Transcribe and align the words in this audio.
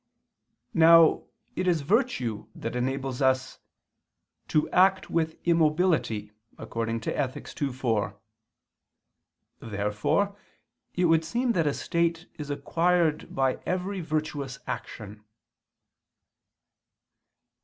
Now 0.73 1.25
it 1.55 1.67
is 1.67 1.81
virtue 1.81 2.47
that 2.55 2.75
enables 2.75 3.21
us 3.21 3.59
"to 4.47 4.67
act 4.71 5.11
with 5.11 5.37
immobility," 5.45 6.31
according 6.57 7.01
to 7.01 7.15
Ethic. 7.15 7.47
ii, 7.61 7.71
4. 7.71 8.19
Therefore 9.59 10.35
it 10.95 11.05
would 11.05 11.23
seem 11.23 11.51
that 11.51 11.67
a 11.67 11.73
state 11.75 12.25
is 12.39 12.49
acquired 12.49 13.35
by 13.35 13.61
every 13.67 13.99
virtuous 14.01 14.57
action. 14.65 15.23